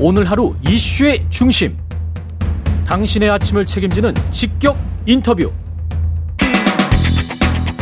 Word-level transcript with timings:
오늘 0.00 0.28
하루 0.28 0.54
이슈의 0.68 1.24
중심. 1.30 1.76
당신의 2.84 3.30
아침을 3.30 3.64
책임지는 3.64 4.12
직격 4.32 4.76
인터뷰. 5.06 5.52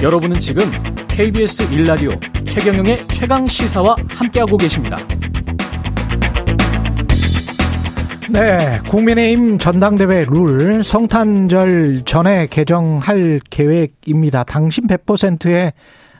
여러분은 0.02 0.38
지금 0.38 0.70
KBS 1.08 1.70
1라디오 1.70 2.46
최경영의 2.46 3.06
최강 3.08 3.46
시사와 3.46 3.96
함께하고 4.10 4.58
계십니다. 4.58 4.96
네, 8.28 8.78
국민의힘 8.88 9.58
전당대회 9.58 10.26
룰 10.28 10.84
성탄절 10.84 12.02
전에 12.04 12.46
개정할 12.48 13.40
계획입니다. 13.48 14.44
당신 14.44 14.86
100%의 14.86 15.72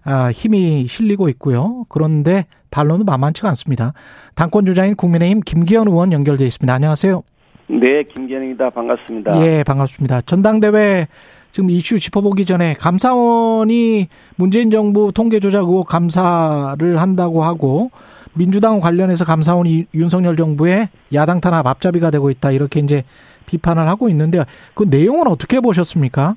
아, 0.04 0.30
힘이 0.32 0.86
실리고 0.88 1.28
있고요. 1.30 1.84
그런데 1.88 2.44
반론은 2.70 3.04
만만치가 3.04 3.48
않습니다. 3.50 3.92
당권 4.34 4.66
주자인 4.66 4.94
국민의힘 4.96 5.40
김기현 5.40 5.88
의원 5.88 6.12
연결돼 6.12 6.44
있습니다. 6.46 6.72
안녕하세요. 6.72 7.22
네, 7.68 8.02
김기현입니다. 8.02 8.70
반갑습니다. 8.70 9.46
예, 9.46 9.62
반갑습니다. 9.64 10.22
전당대회 10.22 11.06
지금 11.52 11.70
이슈 11.70 11.98
짚어보기 12.00 12.44
전에 12.44 12.74
감사원이 12.74 14.08
문재인 14.36 14.70
정부 14.70 15.12
통계 15.14 15.38
조작 15.38 15.60
의혹 15.60 15.86
감사를 15.86 17.00
한다고 17.00 17.44
하고 17.44 17.90
민주당 18.34 18.80
관련해서 18.80 19.24
감사원이 19.24 19.86
윤석열 19.94 20.36
정부의 20.36 20.88
야당 21.12 21.40
탄압 21.40 21.66
앞잡이가 21.66 22.10
되고 22.10 22.30
있다 22.30 22.50
이렇게 22.50 22.80
이제 22.80 23.04
비판을 23.44 23.86
하고 23.86 24.08
있는데 24.08 24.44
그 24.74 24.84
내용은 24.88 25.26
어떻게 25.26 25.60
보셨습니까? 25.60 26.36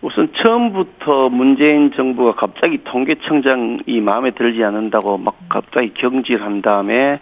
우선 0.00 0.32
처음부터 0.32 1.28
문재인 1.28 1.92
정부가 1.92 2.34
갑자기 2.34 2.78
통계청장이 2.84 4.00
마음에 4.00 4.30
들지 4.30 4.62
않는다고 4.62 5.18
막 5.18 5.36
갑자기 5.48 5.92
경질한 5.94 6.62
다음에 6.62 7.18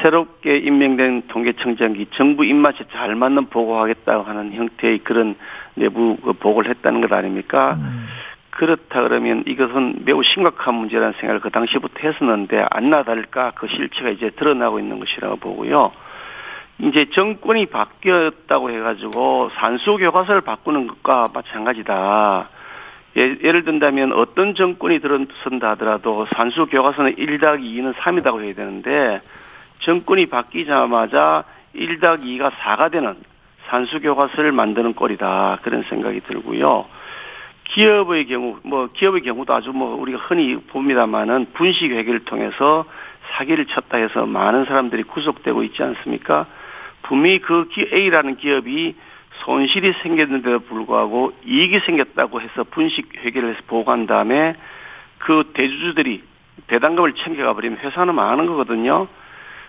새롭게 0.00 0.58
임명된 0.58 1.24
통계청장이 1.28 2.06
정부 2.14 2.44
입맛에 2.44 2.84
잘 2.92 3.14
맞는 3.14 3.46
보고하겠다고 3.46 4.24
하는 4.24 4.52
형태의 4.52 4.98
그런 4.98 5.34
내부 5.74 6.16
그 6.22 6.32
보고를 6.32 6.70
했다는 6.70 7.00
것 7.02 7.12
아닙니까? 7.12 7.76
음. 7.78 8.06
그렇다 8.50 9.02
그러면 9.02 9.44
이것은 9.46 10.04
매우 10.04 10.22
심각한 10.22 10.74
문제라는 10.74 11.12
생각을 11.20 11.40
그 11.40 11.50
당시부터 11.50 11.94
했었는데 12.02 12.66
안나 12.70 13.04
다를까 13.04 13.52
그 13.54 13.68
실체가 13.68 14.10
이제 14.10 14.30
드러나고 14.30 14.80
있는 14.80 14.98
것이라고 14.98 15.36
보고요. 15.36 15.92
이제 16.80 17.06
정권이 17.12 17.66
바뀌었다고 17.66 18.70
해가지고 18.70 19.50
산수 19.54 19.96
교과서를 19.96 20.42
바꾸는 20.42 20.86
것과 20.86 21.24
마찬가지다. 21.34 22.48
예, 23.16 23.36
예를 23.42 23.64
든다면 23.64 24.12
어떤 24.12 24.54
정권이 24.54 25.00
들어선다 25.00 25.70
하더라도 25.70 26.26
산수 26.36 26.66
교과서는 26.66 27.18
1 27.18 27.38
더하기 27.40 27.64
2는 27.80 27.94
3이라고 27.94 28.42
해야 28.42 28.54
되는데 28.54 29.20
정권이 29.80 30.26
바뀌자마자 30.26 31.44
1 31.74 31.98
더하기 31.98 32.38
2가 32.38 32.52
4가 32.52 32.92
되는 32.92 33.16
산수 33.68 34.00
교과서를 34.00 34.52
만드는 34.52 34.94
꼴이다. 34.94 35.58
그런 35.62 35.82
생각이 35.88 36.20
들고요. 36.20 36.86
기업의 37.64 38.26
경우, 38.26 38.56
뭐, 38.62 38.88
기업의 38.94 39.22
경우도 39.22 39.52
아주 39.52 39.72
뭐, 39.72 39.94
우리가 40.00 40.18
흔히 40.18 40.56
봅니다만은 40.56 41.48
분식 41.52 41.90
회계를 41.90 42.24
통해서 42.24 42.86
사기를 43.32 43.66
쳤다 43.66 43.98
해서 43.98 44.24
많은 44.24 44.64
사람들이 44.64 45.02
구속되고 45.02 45.62
있지 45.64 45.82
않습니까? 45.82 46.46
분명히 47.02 47.38
그 47.40 47.68
A라는 47.92 48.36
기업이 48.36 48.94
손실이 49.44 49.94
생겼는데도 50.02 50.60
불구하고 50.60 51.32
이익이 51.46 51.80
생겼다고 51.80 52.40
해서 52.40 52.64
분식 52.64 53.24
회계를 53.24 53.50
해서 53.50 53.60
보고한 53.66 54.06
다음에 54.06 54.54
그 55.18 55.50
대주주들이 55.54 56.22
배당금을 56.66 57.14
챙겨가 57.14 57.54
버리면 57.54 57.78
회사는 57.78 58.14
망하는 58.14 58.46
거거든요. 58.46 59.06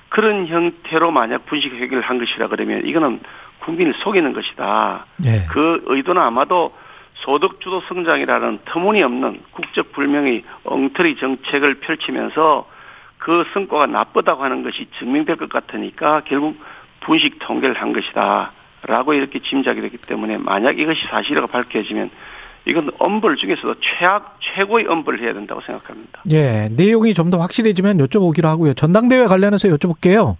그런 0.09 0.47
형태로 0.47 1.11
만약 1.11 1.45
분식 1.45 1.73
회계를 1.73 2.01
한 2.01 2.17
것이라 2.17 2.47
그러면 2.47 2.85
이거는 2.85 3.19
국민을 3.59 3.93
속이는 3.99 4.33
것이다. 4.33 5.05
네. 5.23 5.45
그 5.51 5.83
의도는 5.85 6.21
아마도 6.21 6.73
소득주도 7.13 7.81
성장이라는 7.81 8.59
터무니없는 8.65 9.41
국적 9.51 9.91
불명의 9.91 10.43
엉터리 10.63 11.15
정책을 11.17 11.75
펼치면서 11.75 12.67
그 13.17 13.45
성과가 13.53 13.85
나쁘다고 13.87 14.43
하는 14.43 14.63
것이 14.63 14.87
증명될 14.97 15.35
것 15.35 15.49
같으니까 15.49 16.21
결국 16.25 16.57
분식 17.09 17.39
통계를 17.39 17.75
한 17.75 17.91
것이다. 17.91 18.51
라고 18.83 19.13
이렇게 19.13 19.39
짐작이 19.39 19.81
되기 19.81 19.97
때문에 19.97 20.37
만약 20.37 20.79
이것이 20.79 21.01
사실이라고 21.09 21.47
밝혀지면 21.47 22.09
이건 22.65 22.91
엄벌 22.97 23.35
중에서도 23.35 23.75
최악, 23.81 24.37
최고의 24.41 24.85
엄벌을 24.87 25.21
해야 25.21 25.33
된다고 25.33 25.59
생각합니다. 25.67 26.21
예, 26.31 26.69
내용이 26.71 27.13
좀 27.13 27.29
더 27.29 27.39
확실해지면 27.39 27.97
여쭤보기로 27.97 28.45
하고요. 28.45 28.73
전당대회 28.75 29.25
관련해서 29.25 29.67
여쭤볼게요. 29.69 30.35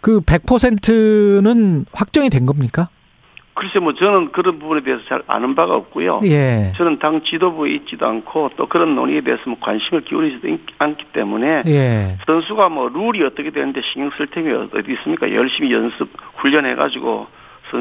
그 0.00 0.20
100%는 0.20 1.86
확정이 1.92 2.30
된 2.30 2.46
겁니까? 2.46 2.88
글쎄 3.54 3.78
뭐 3.78 3.94
저는 3.94 4.32
그런 4.32 4.58
부분에 4.58 4.82
대해서 4.82 5.02
잘 5.08 5.22
아는 5.28 5.54
바가 5.54 5.74
없고요. 5.74 6.20
예. 6.24 6.72
저는 6.76 6.98
당 6.98 7.22
지도부에 7.22 7.70
있지도 7.70 8.06
않고 8.06 8.50
또 8.56 8.66
그런 8.66 8.96
논의에 8.96 9.20
대해서 9.20 9.42
뭐 9.46 9.56
관심을 9.60 10.02
기울이지도 10.02 10.48
않기 10.78 11.06
때문에 11.12 11.62
예. 11.66 12.18
선수가 12.26 12.68
뭐 12.68 12.88
룰이 12.88 13.22
어떻게 13.24 13.50
되는데 13.50 13.80
신경 13.92 14.10
쓸 14.16 14.26
템이 14.26 14.52
어디 14.52 14.92
있습니까? 14.92 15.32
열심히 15.32 15.72
연습 15.72 16.08
훈련해 16.36 16.74
가지고 16.74 17.28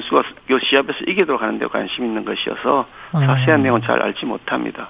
선수가 0.01 0.23
시합에서 0.69 0.99
이기도록 1.07 1.41
하는 1.41 1.59
데 1.59 1.67
관심 1.67 2.05
있는 2.05 2.25
것이어서 2.25 2.87
자세한 3.11 3.59
아. 3.59 3.63
내용은 3.63 3.81
잘 3.81 4.01
알지 4.01 4.25
못합니다. 4.25 4.89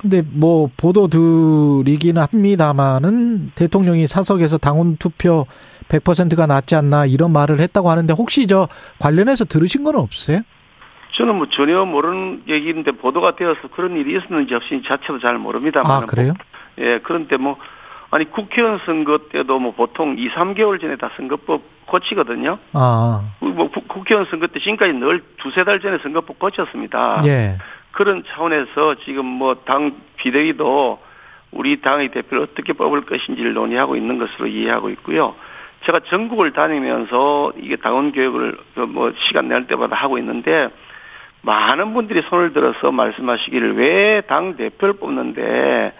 근데 0.00 0.22
뭐 0.32 0.70
보도 0.76 1.08
들이긴 1.08 2.18
합니다만은 2.18 3.52
대통령이 3.54 4.06
사석에서 4.06 4.58
당원 4.58 4.96
투표 4.96 5.46
100%가 5.88 6.46
낫지 6.46 6.76
않나 6.76 7.06
이런 7.06 7.32
말을 7.32 7.60
했다고 7.60 7.90
하는데 7.90 8.12
혹시 8.14 8.46
저 8.46 8.68
관련해서 9.00 9.44
들으신 9.44 9.82
건 9.82 9.96
없으세요? 9.96 10.40
저는 11.16 11.36
뭐 11.36 11.46
전혀 11.50 11.84
모르는 11.84 12.42
얘기인데 12.48 12.92
보도가 12.92 13.36
되어서 13.36 13.60
그런 13.74 13.96
일이 13.96 14.16
있었는지 14.16 14.54
없이 14.54 14.82
자체도 14.86 15.20
잘 15.20 15.38
모릅니다만. 15.38 15.90
아, 15.90 16.06
그래요? 16.06 16.34
뭐, 16.76 16.84
예, 16.86 17.00
그런데 17.02 17.36
뭐, 17.36 17.56
아니, 18.14 18.30
국회의원 18.30 18.78
선거 18.86 19.18
때도 19.32 19.58
뭐 19.58 19.72
보통 19.72 20.16
2, 20.16 20.28
3개월 20.30 20.80
전에 20.80 20.94
다 20.94 21.10
선거법 21.16 21.62
고치거든요. 21.86 22.58
아. 22.72 23.22
뭐 23.40 23.68
국회의원 23.88 24.24
선거 24.30 24.46
때 24.46 24.60
지금까지 24.60 24.92
늘 24.92 25.20
두세 25.38 25.64
달 25.64 25.80
전에 25.80 25.98
선거법 25.98 26.38
고쳤습니다. 26.38 27.22
예. 27.26 27.58
그런 27.90 28.22
차원에서 28.28 28.94
지금 29.04 29.24
뭐 29.26 29.56
당 29.64 29.96
비대위도 30.16 31.00
우리 31.50 31.80
당의 31.80 32.10
대표를 32.10 32.44
어떻게 32.44 32.72
뽑을 32.72 33.00
것인지를 33.04 33.52
논의하고 33.52 33.96
있는 33.96 34.18
것으로 34.18 34.46
이해하고 34.46 34.90
있고요. 34.90 35.34
제가 35.84 35.98
전국을 36.08 36.52
다니면서 36.52 37.52
이게 37.60 37.74
당원 37.76 38.12
교육을 38.12 38.56
뭐 38.88 39.12
시간 39.26 39.48
낼 39.48 39.66
때마다 39.66 39.96
하고 39.96 40.18
있는데 40.18 40.68
많은 41.42 41.92
분들이 41.94 42.22
손을 42.22 42.52
들어서 42.52 42.92
말씀하시기를 42.92 43.76
왜 43.76 44.20
당 44.28 44.56
대표를 44.56 44.94
뽑는데 44.94 45.92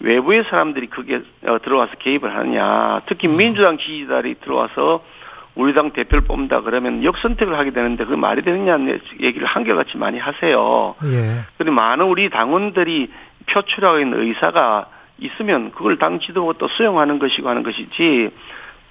외부의 0.00 0.44
사람들이 0.44 0.88
그게 0.88 1.22
어, 1.46 1.58
들어와서 1.62 1.92
개입을 1.98 2.34
하느냐. 2.34 3.02
특히 3.06 3.28
음. 3.28 3.36
민주당 3.36 3.78
지지자들이 3.78 4.36
들어와서 4.40 5.02
우리 5.54 5.72
당 5.72 5.92
대표를 5.92 6.24
뽑는다 6.24 6.62
그러면 6.62 7.04
역선택을 7.04 7.56
하게 7.56 7.70
되는데 7.70 8.04
그 8.04 8.14
말이 8.14 8.42
되느냐는 8.42 9.00
얘기를 9.20 9.46
한결같이 9.46 9.96
많이 9.96 10.18
하세요. 10.18 10.94
예. 11.04 11.44
그런데 11.56 11.70
많은 11.70 12.06
우리 12.06 12.28
당원들이 12.28 13.10
표출하고 13.46 14.00
있는 14.00 14.20
의사가 14.20 14.86
있으면 15.18 15.70
그걸 15.70 15.98
당 15.98 16.18
지도부가 16.18 16.54
또 16.58 16.66
수용하는 16.68 17.20
것이고 17.20 17.48
하는 17.48 17.62
것이지 17.62 18.30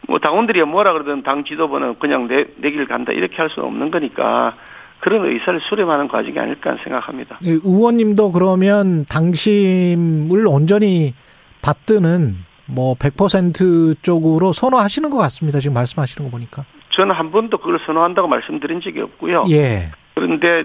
뭐 0.08 0.20
당원들이 0.20 0.64
뭐라 0.64 0.94
그러든 0.94 1.24
당 1.24 1.44
지도부는 1.44 2.00
그냥 2.00 2.28
내, 2.28 2.46
내길 2.58 2.88
간다 2.88 3.12
이렇게 3.12 3.36
할 3.38 3.50
수는 3.50 3.68
없는 3.68 3.92
거니까 3.92 4.56
그런 5.04 5.26
의사를 5.26 5.60
수렴하는 5.60 6.08
과정이 6.08 6.40
아닐까 6.40 6.78
생각합니다. 6.82 7.38
네, 7.42 7.58
의원님도 7.62 8.32
그러면 8.32 9.04
당심을 9.04 10.48
온전히 10.48 11.14
받드는 11.62 12.38
뭐 12.68 12.96
100% 12.96 14.02
쪽으로 14.02 14.54
선호하시는 14.54 15.10
것 15.10 15.18
같습니다. 15.18 15.60
지금 15.60 15.74
말씀하시는 15.74 16.26
거 16.26 16.32
보니까. 16.32 16.64
저는 16.92 17.14
한 17.14 17.32
번도 17.32 17.58
그걸 17.58 17.80
선호한다고 17.86 18.30
말씀드린 18.30 18.80
적이 18.80 19.02
없고요. 19.02 19.44
예. 19.50 19.92
그런데 20.16 20.64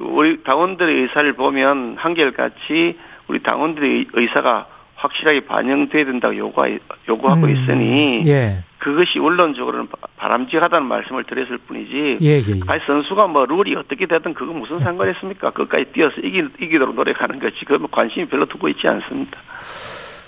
우리 0.00 0.42
당원들의 0.42 1.02
의사를 1.02 1.32
보면 1.34 1.94
한결같이 1.96 2.98
우리 3.28 3.42
당원들의 3.44 4.08
의사가 4.14 4.66
확실하게 4.96 5.46
반영돼야 5.46 6.06
된다고 6.06 6.36
요구하, 6.36 6.70
요구하고 7.08 7.46
음, 7.46 7.50
있으니 7.50 8.22
예. 8.26 8.64
그것이 8.86 9.18
원론적으로는 9.18 9.88
바람직하다는 10.16 10.86
말씀을 10.86 11.24
드렸을 11.24 11.58
뿐이지 11.58 12.18
예, 12.20 12.26
예, 12.26 12.38
예. 12.38 12.60
아니 12.68 12.80
선수가 12.86 13.26
뭐 13.26 13.44
룰이 13.44 13.74
어떻게 13.74 14.06
되든 14.06 14.32
그거 14.32 14.52
무슨 14.52 14.78
상관 14.78 15.10
있습니까? 15.10 15.50
끝까지 15.50 15.86
뛰어서 15.86 16.20
이기, 16.20 16.44
이기도록 16.60 16.94
노력하는 16.94 17.40
거지 17.40 17.56
그건 17.64 17.90
관심이 17.90 18.26
별로 18.26 18.46
두고 18.46 18.68
있지 18.68 18.86
않습니다. 18.86 19.40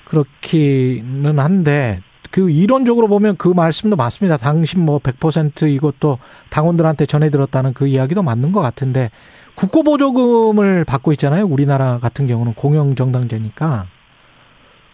그렇기는 0.06 1.38
한데 1.38 2.00
그 2.32 2.50
이론적으로 2.50 3.06
보면 3.06 3.37
그 3.37 3.46
말씀도 3.46 3.94
맞습니다. 3.94 4.37
당신 4.38 4.84
뭐 4.84 4.99
100% 4.99 5.72
이것도 5.72 6.19
당원들한테 6.50 7.06
전해 7.06 7.31
들었다는 7.31 7.75
그 7.75 7.87
이야기도 7.87 8.25
맞는 8.25 8.50
것 8.50 8.60
같은데 8.60 9.12
국고보조금을 9.55 10.84
받고 10.84 11.12
있잖아요. 11.12 11.44
우리나라 11.44 12.00
같은 12.00 12.26
경우는 12.26 12.55
공영정당제니까. 12.55 13.87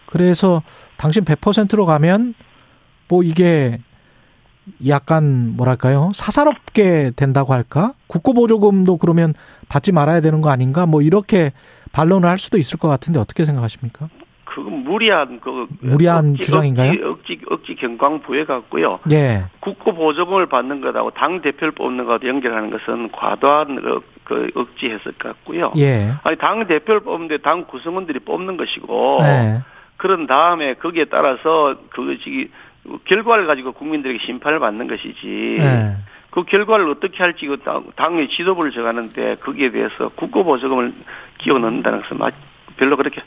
그래서 0.05 0.61
당신 0.97 1.25
100%로 1.25 1.87
가면 1.87 2.35
뭐 3.07 3.23
이게 3.23 3.79
약간 4.87 5.55
뭐랄까요 5.55 6.11
사사롭게 6.13 7.11
된다고 7.15 7.53
할까 7.53 7.93
국고보조금도 8.07 8.97
그러면 8.97 9.33
받지 9.69 9.91
말아야 9.91 10.21
되는 10.21 10.41
거 10.41 10.49
아닌가 10.49 10.85
뭐 10.85 11.01
이렇게 11.01 11.51
반론을 11.93 12.27
할 12.27 12.37
수도 12.37 12.57
있을 12.57 12.77
것 12.79 12.87
같은데 12.87 13.19
어떻게 13.19 13.45
생각하십니까? 13.45 14.09
그건 14.55 14.83
무리한 14.83 15.39
그 15.41 15.67
무리한 15.81 16.31
억지, 16.31 16.43
주장인가요? 16.43 16.91
억지, 16.91 17.03
억지, 17.03 17.39
억지 17.49 17.75
경광 17.75 18.21
부여 18.21 18.45
갖고요. 18.45 18.99
예. 19.11 19.45
국고 19.59 19.93
보조금을 19.93 20.45
받는 20.45 20.79
것하고 20.81 21.11
당 21.11 21.41
대표를 21.41 21.71
뽑는 21.73 22.05
것하고 22.05 22.27
연결하는 22.27 22.69
것은 22.69 23.11
과도한 23.11 23.75
그, 23.81 24.01
그 24.23 24.51
억지 24.55 24.87
해석 24.87 25.17
같고요. 25.19 25.73
예. 25.77 26.13
아니 26.23 26.37
당 26.37 26.67
대표를 26.67 27.01
뽑는데 27.01 27.39
당 27.39 27.65
구성원들이 27.65 28.19
뽑는 28.19 28.55
것이고 28.55 29.19
예. 29.23 29.61
그런 29.97 30.27
다음에 30.27 30.75
거기에 30.75 31.05
따라서 31.05 31.75
그것이 31.89 32.49
결과를 33.05 33.47
가지고 33.47 33.71
국민들에게 33.73 34.19
심판을 34.25 34.59
받는 34.59 34.87
것이지. 34.87 35.57
예. 35.59 35.97
그 36.31 36.43
결과를 36.43 36.89
어떻게 36.89 37.17
할지 37.17 37.47
그 37.47 37.57
당의 37.95 38.27
지도부를 38.29 38.71
정하는데 38.71 39.35
거기에 39.35 39.71
대해서 39.71 40.09
국고 40.09 40.43
보조금을 40.43 40.93
기어 41.37 41.57
넣는다는 41.57 42.01
것은 42.01 42.19
별로 42.77 42.97
그렇게 42.97 43.21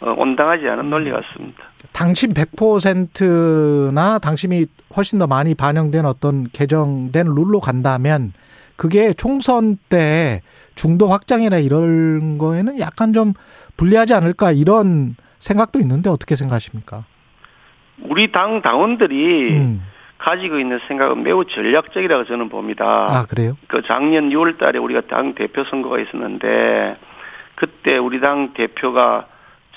어, 0.00 0.14
온당하지 0.16 0.66
않은 0.68 0.88
논리 0.88 1.10
같습니다. 1.10 1.64
당신 1.92 2.32
100%나 2.32 4.18
당신이 4.18 4.66
훨씬 4.96 5.18
더 5.18 5.26
많이 5.26 5.54
반영된 5.54 6.04
어떤 6.06 6.48
개정된 6.50 7.26
룰로 7.28 7.60
간다면 7.60 8.32
그게 8.76 9.12
총선 9.12 9.76
때 9.88 10.40
중도 10.74 11.08
확장이나 11.08 11.58
이런 11.58 12.38
거에는 12.38 12.80
약간 12.80 13.12
좀 13.12 13.34
불리하지 13.76 14.14
않을까 14.14 14.52
이런 14.52 15.16
생각도 15.38 15.78
있는데 15.80 16.08
어떻게 16.08 16.36
생각하십니까? 16.36 17.04
우리 18.02 18.32
당 18.32 18.62
당원들이 18.62 19.52
음. 19.52 19.86
가지고 20.18 20.58
있는 20.58 20.78
생각은 20.86 21.22
매우 21.22 21.44
전략적이라고 21.44 22.24
저는 22.24 22.48
봅니다. 22.50 23.06
아, 23.08 23.26
그래요? 23.26 23.56
그 23.68 23.82
작년 23.86 24.30
6월 24.30 24.58
달에 24.58 24.78
우리가 24.78 25.02
당 25.02 25.34
대표 25.34 25.64
선거가 25.64 25.98
있었는데 25.98 26.96
그때 27.54 27.96
우리 27.96 28.20
당 28.20 28.52
대표가 28.52 29.26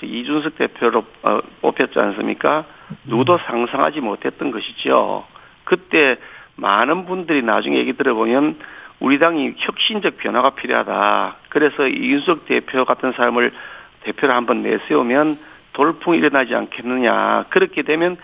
이준석 0.02 0.56
대표로 0.56 1.04
어, 1.22 1.40
뽑혔지 1.62 1.98
않습니까? 1.98 2.66
누구도 3.04 3.38
상상하지 3.38 4.00
못했던 4.00 4.50
것이죠. 4.50 5.24
그때 5.64 6.18
많은 6.56 7.06
분들이 7.06 7.42
나중에 7.42 7.78
얘기 7.78 7.94
들어보면 7.94 8.58
우리 9.00 9.18
당이 9.18 9.54
혁신적 9.56 10.18
변화가 10.18 10.50
필요하다. 10.50 11.36
그래서 11.48 11.88
이준석 11.88 12.46
대표 12.46 12.84
같은 12.84 13.12
사람을 13.12 13.52
대표를 14.02 14.34
한번 14.34 14.62
내세우면 14.62 15.34
돌풍이 15.74 16.16
일어나지 16.16 16.54
않겠느냐. 16.54 17.46
그렇게 17.50 17.82
되면 17.82 18.16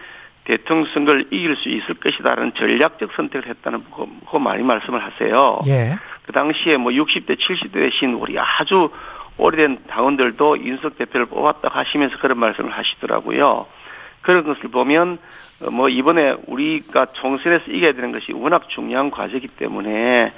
대통령 0.44 0.86
선거를 0.94 1.26
이길 1.30 1.54
수 1.56 1.68
있을 1.68 1.94
것이다라는 1.94 2.54
전략적 2.54 3.12
선택을 3.14 3.46
했다는 3.48 3.84
그, 3.94 4.06
그 4.30 4.36
많이 4.38 4.62
말씀을 4.62 5.04
하세요. 5.04 5.60
예. 5.66 5.96
그 6.24 6.32
당시에 6.32 6.78
뭐 6.78 6.92
60대, 6.92 7.36
70대 7.38 7.72
대신 7.74 8.14
우리 8.14 8.38
아주 8.38 8.90
오래된 9.36 9.84
당원들도 9.88 10.64
윤석 10.64 10.96
대표를 10.98 11.26
뽑았다 11.26 11.68
하시면서 11.70 12.18
그런 12.18 12.38
말씀을 12.38 12.70
하시더라고요. 12.70 13.66
그런 14.22 14.44
것을 14.44 14.70
보면 14.70 15.18
어, 15.62 15.70
뭐 15.70 15.88
이번에 15.88 16.36
우리가 16.46 17.06
총선에서 17.06 17.70
이겨야 17.70 17.92
되는 17.92 18.12
것이 18.12 18.32
워낙 18.32 18.68
중요한 18.68 19.10
과제이기 19.10 19.48
때문에 19.48 20.32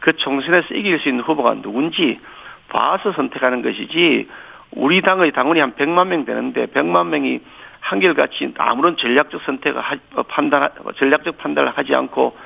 그 0.00 0.16
총선에서 0.16 0.74
이길 0.74 0.98
수 1.00 1.08
있는 1.08 1.22
후보가 1.24 1.54
누군지 1.62 2.18
봐서 2.68 3.12
선택하는 3.12 3.62
것이지 3.62 4.28
우리 4.72 5.02
당의 5.02 5.32
당원이 5.32 5.60
한 5.60 5.74
100만 5.74 6.08
명 6.08 6.24
되는데 6.24 6.66
100만 6.66 7.08
명이 7.08 7.40
한결같이 7.80 8.52
아무런 8.58 8.96
전략적 8.96 9.42
선택을 9.42 9.80
하, 9.80 9.96
어, 10.16 10.22
판단 10.24 10.70
전략적 10.98 11.38
판단을 11.38 11.70
하지 11.70 11.94
않고 11.94 12.36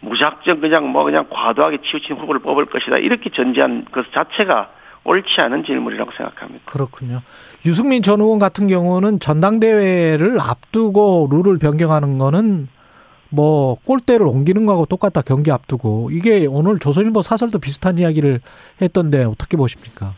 무작정 0.00 0.60
그냥 0.60 0.88
뭐 0.88 1.04
그냥 1.04 1.26
과도하게 1.30 1.78
치우친 1.82 2.16
후보를 2.16 2.40
뽑을 2.40 2.66
것이다 2.66 2.98
이렇게 2.98 3.30
전제한 3.30 3.84
것 3.90 4.12
자체가 4.12 4.70
옳지 5.04 5.40
않은 5.40 5.64
질문이라고 5.64 6.12
생각합니다. 6.16 6.64
그렇군요. 6.64 7.20
유승민 7.66 8.02
전 8.02 8.20
의원 8.20 8.38
같은 8.38 8.68
경우는 8.68 9.20
전당대회를 9.20 10.38
앞두고 10.40 11.28
룰을 11.30 11.58
변경하는 11.58 12.18
거는 12.18 12.68
뭐 13.28 13.76
골대를 13.84 14.26
옮기는 14.26 14.64
거하고 14.64 14.86
똑같다 14.86 15.22
경기 15.22 15.50
앞두고 15.50 16.10
이게 16.12 16.46
오늘 16.46 16.78
조선일보 16.78 17.22
사설도 17.22 17.58
비슷한 17.58 17.98
이야기를 17.98 18.40
했던데 18.80 19.24
어떻게 19.24 19.56
보십니까? 19.56 20.14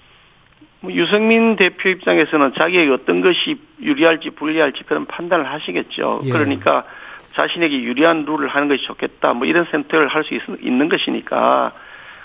뭐 0.87 0.95
유승민 0.95 1.57
대표 1.57 1.89
입장에서는 1.89 2.55
자기에게 2.55 2.93
어떤 2.93 3.21
것이 3.21 3.59
유리할지 3.83 4.31
불리할지 4.31 4.85
그런 4.85 5.05
판단을 5.07 5.51
하시겠죠. 5.51 6.21
예. 6.25 6.31
그러니까 6.31 6.85
자신에게 7.35 7.83
유리한 7.83 8.25
룰을 8.25 8.47
하는 8.47 8.69
것이 8.69 8.85
좋겠다. 8.85 9.33
뭐 9.33 9.47
이런 9.49 9.67
선택을 9.73 10.07
할 10.07 10.23
수 10.23 10.35
있는 10.61 10.89
것이니까 10.89 11.73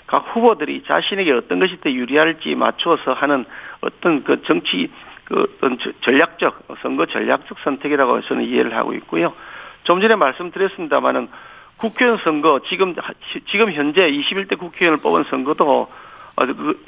각 0.06 0.26
후보들이 0.32 0.84
자신에게 0.86 1.32
어떤 1.32 1.58
것이 1.58 1.80
더 1.80 1.90
유리할지 1.90 2.54
맞추어서 2.54 3.12
하는 3.14 3.44
어떤 3.80 4.22
그 4.22 4.42
정치 4.42 4.90
그 5.24 5.56
어떤 5.58 5.76
전략적 6.02 6.68
선거 6.82 7.06
전략적 7.06 7.58
선택이라고 7.64 8.20
저는 8.22 8.44
이해를 8.44 8.76
하고 8.76 8.94
있고요. 8.94 9.32
좀 9.82 10.00
전에 10.00 10.14
말씀드렸습니다마는 10.14 11.28
국회의원 11.78 12.18
선거 12.22 12.60
지금 12.68 12.94
지금 13.50 13.72
현재 13.72 14.08
21대 14.08 14.56
국회의원을 14.56 15.02
뽑은 15.02 15.24
선거도 15.24 15.88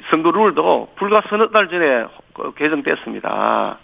선거 0.09 0.31
룰도 0.31 0.93
불과 0.95 1.21
서너 1.29 1.49
달 1.49 1.67
전에 1.69 2.05
그 2.33 2.53
개정됐습니다. 2.55 3.77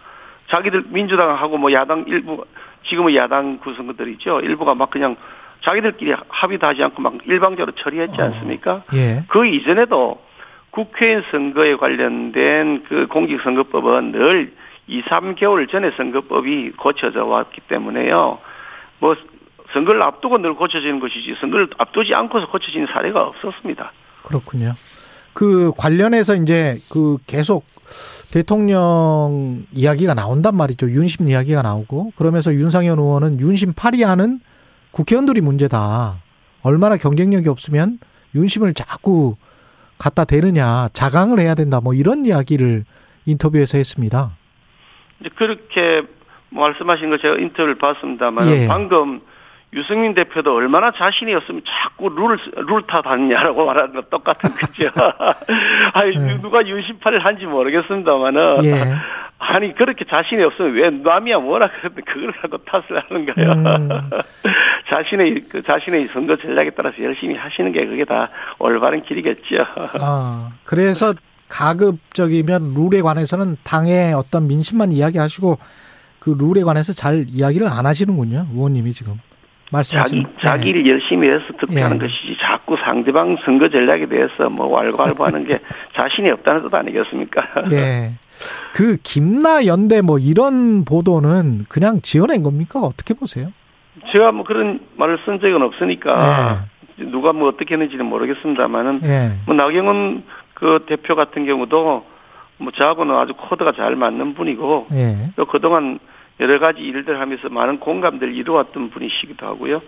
자기들 0.50 0.86
민주당하고 0.90 1.58
뭐 1.58 1.72
야당 1.72 2.06
일부 2.08 2.46
지금의 2.88 3.16
야당 3.16 3.60
구성들이죠. 3.60 4.42
일부가 4.42 4.75
막 4.75 4.90
그냥 4.90 5.16
자기들끼리 5.63 6.13
합의도 6.28 6.68
하지 6.68 6.84
않고 6.84 7.02
막 7.02 7.13
일방적으로 7.25 7.74
처리했지 7.75 8.22
어, 8.22 8.25
않습니까? 8.25 8.74
어, 8.74 8.84
예. 8.96 9.24
그 9.28 9.46
이전에도 9.46 10.22
국회의원 10.72 11.24
선거에 11.31 11.75
관련된 11.75 12.84
그 12.88 13.08
공직선거법은 13.08 14.12
늘 14.12 14.54
2, 14.88 15.04
3개월 15.04 15.69
전에 15.69 15.92
선거법이 15.92 16.72
고쳐져 16.72 17.25
왔기 17.25 17.62
때문에요. 17.62 18.40
뭐 19.00 19.16
선거를 19.74 20.02
앞두고 20.02 20.40
늘 20.40 20.56
고쳐지는 20.56 21.00
것이지 21.00 21.36
선거를 21.40 21.69
앞두지 21.78 22.13
않고서 22.16 22.48
고쳐지는 22.48 22.88
사례가 22.88 23.22
없었습니다. 23.22 23.92
그렇군요. 24.24 24.74
그 25.33 25.72
관련해서 25.78 26.36
이제 26.36 26.80
그 26.89 27.18
계속 27.28 27.66
대통령 28.31 29.66
이야기가 29.72 30.13
나온단 30.13 30.56
말이죠. 30.56 30.89
윤심 30.89 31.30
이야기가 31.30 31.62
나오고 31.62 32.13
그러면서 32.16 32.54
윤상현 32.54 32.98
의원은 32.98 33.39
윤심 33.39 33.74
파리하는 33.74 34.39
국회의원들이 34.92 35.42
문제다. 35.42 36.22
얼마나 36.63 36.98
경쟁력이 36.98 37.50
없으면 37.50 38.00
윤심을 38.36 38.74
자꾸 38.74 39.36
갖다 39.98 40.25
대느냐, 40.25 40.89
자강을 40.94 41.39
해야 41.39 41.55
된다. 41.55 41.79
뭐 41.82 41.94
이런 41.94 42.25
이야기를 42.25 42.86
인터뷰에서 43.25 43.77
했습니다. 43.77 44.32
이제 45.20 45.29
그렇게 45.36 46.03
말씀하신 46.50 47.10
거 47.10 47.17
제가 47.17 47.36
인터뷰를 47.36 47.77
봤습니다만 47.77 48.48
예. 48.50 48.67
방금 48.67 49.22
유승민 49.74 50.13
대표도 50.13 50.54
얼마나 50.54 50.92
자신이 50.92 51.34
없으면 51.34 51.62
자꾸 51.66 52.10
룰을 52.10 52.38
룰 52.68 52.86
타다니냐라고 52.88 53.66
말하는 53.66 53.94
거 53.94 54.01
똑같은 54.01 54.50
거죠. 54.50 54.90
아니 55.94 56.16
예. 56.16 56.42
누가 56.42 56.66
윤심파를 56.66 57.24
한지 57.24 57.46
모르겠습니다만은 57.46 58.66
예. 58.66 58.74
아니 59.40 59.74
그렇게 59.74 60.06
자신이 60.06 60.44
없으면 60.44 60.74
왜 60.74 60.90
남이야 60.90 61.40
뭐라 61.40 61.70
그러는데 61.70 62.01
그걸 62.01 62.32
갖고 62.34 62.58
탓을 62.58 63.01
하는 63.10 63.25
거예요. 63.25 63.51
음. 63.54 63.90
자신의 64.90 65.46
그 65.50 65.63
자신의 65.63 66.10
선거 66.10 66.36
전략에 66.36 66.72
따라서 66.72 67.01
열심히 67.01 67.36
하시는 67.36 67.72
게 67.72 67.86
그게 67.86 68.06
다 68.06 68.30
올바른 68.60 69.04
길이겠죠. 69.04 69.66
아 70.00 70.51
그래서 70.63 71.13
가급적이면 71.50 72.74
룰에 72.75 73.01
관해서는 73.01 73.58
당의 73.63 74.13
어떤 74.13 74.48
민심만 74.48 74.92
이야기하시고 74.92 75.58
그 76.20 76.36
룰에 76.38 76.63
관해서 76.63 76.94
잘 76.94 77.25
이야기를 77.28 77.68
안 77.68 77.86
하시는군요, 77.86 78.48
의원님이 78.54 78.94
지금. 78.94 79.20
말씀하신 79.72 80.24
자기, 80.24 80.42
자기를 80.42 80.84
네. 80.84 80.90
열심히 80.92 81.30
해서 81.30 81.46
득표하는 81.60 81.98
네. 81.98 82.06
것이지 82.06 82.38
자꾸 82.42 82.78
상대방 82.78 83.38
선거 83.46 83.70
전략에 83.70 84.08
대해서 84.08 84.50
뭐 84.50 84.68
왈가왈부하는 84.68 85.46
게 85.46 85.60
자신이 85.96 86.30
없다는 86.30 86.63
뜻 86.63 86.74
아니겠습니까? 86.74 87.42
예. 87.72 88.13
그 88.74 88.98
김나 89.01 89.66
연대 89.66 90.01
뭐 90.01 90.18
이런 90.20 90.84
보도는 90.86 91.66
그냥 91.70 92.01
지어낸 92.01 92.44
겁니까? 92.44 92.80
어떻게 92.80 93.13
보세요? 93.13 93.51
제가 94.12 94.32
뭐 94.32 94.44
그런 94.46 94.80
말을 94.98 95.20
쓴 95.25 95.40
적은 95.40 95.62
없으니까 95.62 96.66
네. 96.98 97.06
누가 97.06 97.34
뭐 97.34 97.48
어떻게 97.48 97.74
했는지는 97.75 98.06
모르겠습니다만은 98.06 99.01
네. 99.01 99.32
뭐 99.46 99.56
나경원 99.56 100.24
그 100.54 100.86
대표 100.88 101.16
같은 101.16 101.46
경우도 101.46 102.06
뭐 102.58 102.72
저하고는 102.74 103.16
아주 103.16 103.34
코드가 103.34 103.74
잘 103.74 103.96
맞는 103.96 104.36
분이고 104.36 104.88
네. 104.92 105.32
또 105.36 105.46
그동안 105.46 106.00
여러 106.39 106.59
가지 106.59 106.81
일들 106.81 107.19
하면서 107.19 107.50
많은 107.50 107.79
공감대를 107.79 108.35
이루었던 108.35 108.89
분이시기도 108.89 109.45
하고요. 109.45 109.81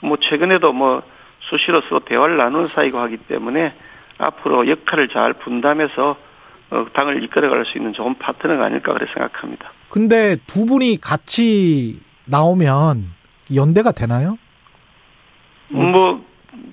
뭐 0.00 0.16
최근에도 0.20 0.72
뭐 0.72 1.02
수시로서 1.40 2.00
대화를 2.00 2.36
나누는 2.36 2.68
사이고 2.68 2.98
하기 2.98 3.18
때문에 3.18 3.72
앞으로 4.18 4.68
역할을 4.68 5.08
잘 5.08 5.34
분담해서 5.34 6.16
어, 6.70 6.86
당을 6.92 7.22
이끌어갈 7.24 7.64
수 7.64 7.78
있는 7.78 7.92
좋은 7.92 8.14
파트너가 8.18 8.66
아닐까 8.66 8.92
그래 8.92 9.06
생각합니다. 9.12 9.72
근데 9.88 10.36
두 10.46 10.66
분이 10.66 11.00
같이 11.00 12.00
나오면 12.26 13.04
연대가 13.54 13.92
되나요? 13.92 14.38
뭐, 15.68 16.22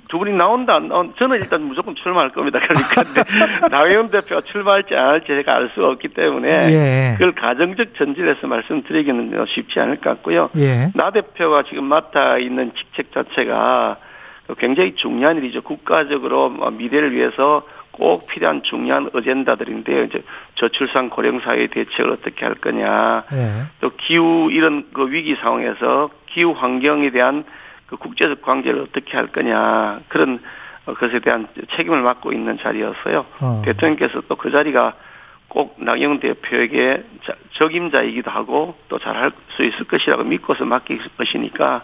두 0.08 0.20
분이 0.20 0.34
나온다, 0.34 0.75
안 0.75 0.88
나온, 0.88 1.13
저는 1.18 1.38
일단 1.39 1.63
무조건 1.63 1.96
출마할 1.96 2.30
겁니다. 2.30 2.60
그러니까, 2.60 3.04
나경원 3.70 4.10
대표가 4.10 4.42
출마할지 4.42 4.96
안 4.96 5.08
할지 5.08 5.27
제가 5.27 5.56
알 5.56 5.70
수가 5.74 5.89
없기 5.89 6.10
때문에, 6.10 6.50
예. 6.50 7.13
그걸 7.18 7.34
가정적 7.34 7.96
전질에서 7.96 8.48
말씀드리기는 8.48 9.46
쉽지 9.48 9.80
않을 9.80 9.98
것 9.98 10.10
같고요. 10.12 10.50
예. 10.58 10.92
나 10.94 11.12
대표가 11.12 11.63
지금 11.63 11.86
맡아 11.86 12.38
있는 12.38 12.72
직책 12.75 13.12
자체가 13.13 13.98
굉장히 14.60 14.96
중요한 14.96 15.38
일이죠. 15.38 15.62
국가적으로 15.62 16.50
뭐 16.50 16.70
미래를 16.70 17.13
위해서 17.13 17.63
꼭 17.92 18.27
필요한 18.27 18.62
중요한 18.63 19.10
어젠다들인데요. 19.13 20.04
이제 20.04 20.22
저출산 20.56 21.10
고령 21.10 21.39
사회 21.39 21.68
대책을 21.68 22.12
어떻게 22.12 22.46
할 22.46 22.56
거냐, 22.56 23.24
예. 23.34 23.63
또 23.82 23.92
기후 23.98 24.50
이런 24.51 24.86
그 24.94 25.10
위기 25.10 25.36
상황에서 25.36 26.10
기후 26.27 26.51
환경에 26.51 27.10
대한 27.12 27.46
그 27.88 27.98
국제적 27.98 28.42
관계를 28.42 28.82
어떻게 28.82 29.15
할 29.18 29.27
거냐 29.27 30.01
그런 30.08 30.39
어, 30.86 30.94
것에 30.94 31.20
대한 31.20 31.48
책임을 31.75 32.01
맡고 32.01 32.32
있는 32.32 32.58
자리였어요. 32.60 33.25
어. 33.42 33.62
대통령께서 33.65 34.22
또 34.27 34.36
그 34.36 34.51
자리가 34.51 34.94
꼭 35.48 35.75
나경 35.80 36.20
대표에게 36.20 37.04
적임자이기도 37.58 38.30
하고 38.30 38.75
또 38.89 39.00
잘할 39.00 39.32
수 39.56 39.63
있을 39.63 39.86
것이라고 39.86 40.24
믿고서 40.24 40.65
맡길 40.65 41.00
것이니까 41.18 41.84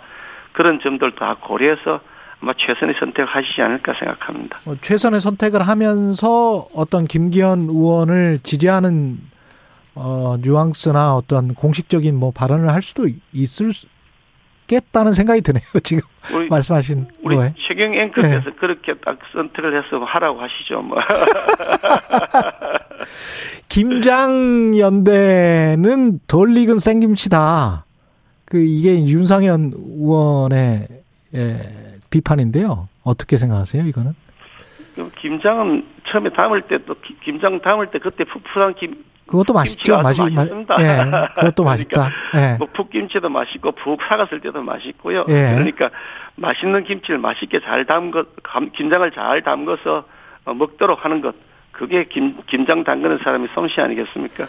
그런 0.52 0.80
점들 0.82 1.16
다 1.16 1.38
고려해서 1.40 2.02
아마 2.42 2.54
최선의 2.58 2.96
선택을 3.00 3.26
하시지 3.26 3.62
않을까 3.62 3.94
생각합니다. 3.94 4.60
어, 4.66 4.76
최선의 4.82 5.22
선택을 5.22 5.62
하면서 5.62 6.68
어떤 6.76 7.06
김기현 7.06 7.62
의원을 7.70 8.40
지지하는 8.44 9.20
어, 9.96 10.36
뉘앙스나 10.42 11.16
어떤 11.16 11.54
공식적인 11.54 12.16
뭐 12.16 12.32
발언을 12.32 12.70
할 12.70 12.82
수도 12.82 13.08
있을 13.34 13.72
겠다는 14.76 15.12
생각이 15.12 15.42
드네요. 15.42 15.64
지금 15.84 16.02
우리, 16.34 16.48
말씀하신 16.48 17.08
우리 17.24 17.36
거에. 17.36 17.54
최경 17.68 17.94
앵커께서 17.94 18.46
네. 18.46 18.52
그렇게 18.58 18.94
딱 19.04 19.20
선택을 19.34 19.84
해서 19.84 20.02
하라고 20.06 20.40
하시죠. 20.42 20.82
뭐. 20.82 20.98
김장 23.68 24.78
연대는 24.78 26.20
덜 26.28 26.56
익은 26.58 26.80
생김치다. 26.80 27.86
그 28.46 28.62
이게 28.62 29.06
윤상현 29.06 29.74
의원의 29.76 30.88
예, 31.36 31.58
비판인데요. 32.10 32.88
어떻게 33.04 33.38
생각하세요? 33.38 33.84
이거는? 33.86 34.14
김장은 35.22 35.86
처음에 36.10 36.30
담을 36.32 36.64
때 36.64 36.78
또 36.86 36.96
김장 37.24 37.62
담을 37.62 37.92
때 37.92 38.00
그때 38.00 38.26
푸푸한 38.26 38.76
김 38.76 39.04
그것도 39.32 39.54
맛있죠. 39.54 40.02
맛이 40.02 40.22
맛있습니다. 40.22 40.76
예, 40.82 41.12
그것도 41.36 41.64
맛있다. 41.64 42.12
그러니까 42.32 42.52
예. 42.54 42.58
뭐 42.58 42.68
푹김치도 42.74 43.30
맛있고 43.30 43.72
푹 43.72 44.02
사갔을 44.08 44.42
때도 44.42 44.62
맛있고요. 44.62 45.26
예. 45.30 45.54
그러니까 45.54 45.90
맛있는 46.36 46.84
김치를 46.84 47.18
맛있게 47.18 47.62
잘 47.62 47.86
담거 47.86 48.26
김장을 48.76 49.12
잘 49.12 49.42
담궈서 49.42 50.04
어, 50.46 50.54
먹도록 50.54 51.06
하는 51.06 51.22
것. 51.22 51.34
그게 51.72 52.06
김, 52.12 52.36
김장 52.48 52.84
담그는 52.84 53.20
사람이 53.24 53.48
솜씨 53.56 53.80
아니겠습니까? 53.80 54.44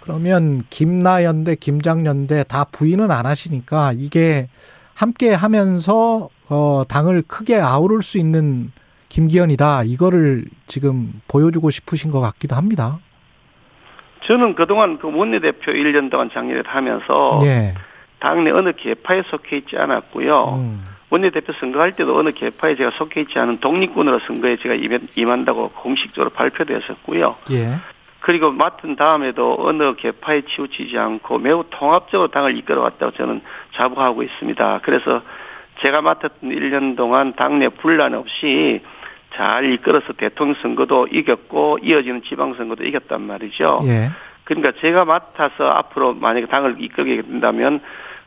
그러면 0.00 0.64
김나연대, 0.68 1.54
김장연대 1.54 2.44
다 2.48 2.64
부인은 2.64 3.12
안 3.12 3.24
하시니까 3.24 3.92
이게 3.94 4.48
함께 4.94 5.32
하면서 5.32 6.28
어, 6.48 6.82
당을 6.88 7.22
크게 7.28 7.60
아우를 7.60 8.02
수 8.02 8.18
있는 8.18 8.72
김기현이다. 9.08 9.84
이거를 9.84 10.44
지금 10.66 11.20
보여주고 11.28 11.70
싶으신 11.70 12.10
것 12.10 12.20
같기도 12.20 12.56
합니다. 12.56 12.98
저는 14.24 14.54
그동안 14.54 14.98
그 14.98 15.10
원내대표 15.12 15.72
1년 15.72 16.10
동안 16.10 16.30
장례를 16.30 16.64
하면서 16.66 17.38
예. 17.42 17.74
당내 18.20 18.50
어느 18.50 18.72
개파에 18.72 19.22
속해 19.30 19.58
있지 19.58 19.76
않았고요. 19.76 20.44
음. 20.56 20.84
원내대표 21.10 21.52
선거할 21.54 21.92
때도 21.92 22.16
어느 22.16 22.32
개파에 22.32 22.76
제가 22.76 22.90
속해 22.90 23.22
있지 23.22 23.38
않은 23.38 23.58
독립군으로 23.58 24.20
선거에 24.20 24.56
제가 24.56 24.74
임한다고 25.14 25.70
공식적으로 25.70 26.30
발표됐었고요. 26.30 27.36
예. 27.52 27.74
그리고 28.20 28.50
맡은 28.50 28.96
다음에도 28.96 29.56
어느 29.58 29.94
개파에 29.94 30.42
치우치지 30.42 30.98
않고 30.98 31.38
매우 31.38 31.64
통합적으로 31.70 32.28
당을 32.28 32.58
이끌어왔다고 32.58 33.12
저는 33.12 33.40
자부하고 33.74 34.22
있습니다. 34.22 34.80
그래서 34.82 35.22
제가 35.80 36.02
맡았던 36.02 36.50
1년 36.50 36.96
동안 36.96 37.34
당내 37.34 37.68
분란 37.70 38.14
없이 38.14 38.82
잘 39.34 39.72
이끌어서 39.72 40.12
대통령 40.14 40.56
선거도 40.62 41.06
이겼고 41.08 41.78
이어지는 41.82 42.22
지방선거도 42.22 42.84
이겼단 42.84 43.22
말이죠. 43.22 43.80
예. 43.84 44.10
그러니까 44.44 44.72
제가 44.80 45.04
맡아서 45.04 45.68
앞으로 45.68 46.14
만약에 46.14 46.46
당을 46.46 46.76
이끌게 46.78 47.22
된다면 47.22 47.80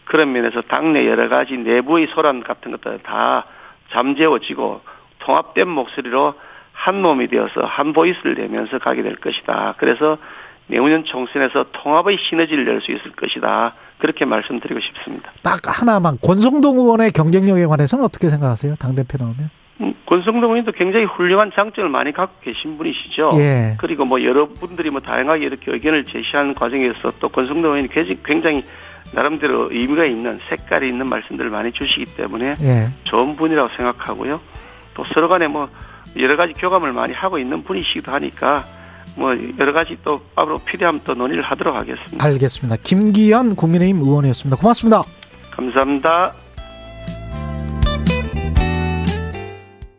그런 0.05 0.31
면에서 0.31 0.61
당내 0.61 1.07
여러 1.07 1.29
가지 1.29 1.57
내부의 1.57 2.07
소란 2.13 2.43
같은 2.43 2.71
것들 2.71 2.99
다 2.99 3.45
잠재워지고 3.91 4.81
통합된 5.19 5.67
목소리로 5.67 6.35
한 6.73 7.01
몸이 7.01 7.27
되어서 7.27 7.61
한 7.65 7.93
보이스를 7.93 8.35
내면서 8.35 8.79
가게 8.79 9.03
될 9.03 9.15
것이다. 9.15 9.75
그래서 9.77 10.17
내후년 10.67 11.03
총선에서 11.05 11.65
통합의 11.73 12.17
시너지를 12.29 12.65
낼 12.65 12.81
수 12.81 12.91
있을 12.91 13.11
것이다. 13.11 13.73
그렇게 13.97 14.25
말씀드리고 14.25 14.79
싶습니다. 14.79 15.31
딱 15.43 15.59
하나만 15.65 16.17
권성동 16.23 16.77
의원의 16.77 17.11
경쟁력에 17.11 17.65
관해서는 17.65 18.05
어떻게 18.05 18.29
생각하세요? 18.29 18.75
당대표 18.79 19.17
나오면? 19.19 19.49
음, 19.79 19.93
권성동 20.05 20.51
의원도 20.51 20.73
굉장히 20.73 21.05
훌륭한 21.05 21.51
장점을 21.55 21.89
많이 21.89 22.11
갖고 22.11 22.39
계신 22.41 22.77
분이시죠. 22.77 23.31
예. 23.35 23.75
그리고 23.79 24.05
뭐 24.05 24.21
여러분들이 24.21 24.89
뭐 24.89 25.01
다양하게 25.01 25.45
이렇게 25.45 25.71
의견을 25.71 26.05
제시하는 26.05 26.53
과정에서 26.53 27.13
또 27.19 27.29
권성동 27.29 27.73
의원이 27.73 27.89
굉장히 28.23 28.63
나름대로 29.13 29.69
의미가 29.71 30.05
있는 30.05 30.39
색깔이 30.49 30.87
있는 30.87 31.07
말씀들을 31.07 31.49
많이 31.49 31.71
주시기 31.71 32.15
때문에 32.15 32.55
예. 32.61 32.89
좋은 33.03 33.35
분이라고 33.35 33.69
생각하고요. 33.75 34.39
또 34.93 35.03
서로 35.05 35.29
간에 35.29 35.47
뭐 35.47 35.69
여러 36.17 36.35
가지 36.35 36.53
교감을 36.53 36.91
많이 36.93 37.13
하고 37.13 37.39
있는 37.39 37.63
분이시기도 37.63 38.11
하니까 38.11 38.65
뭐 39.17 39.35
여러 39.59 39.73
가지 39.73 39.97
또 40.03 40.21
앞으로 40.35 40.57
필요하면 40.59 41.01
또 41.03 41.13
논의를 41.13 41.43
하도록 41.43 41.75
하겠습니다. 41.75 42.23
알겠습니다. 42.23 42.77
김기현 42.83 43.55
국민의힘 43.55 44.01
의원이었습니다. 44.01 44.57
고맙습니다. 44.57 45.03
감사합니다. 45.51 46.40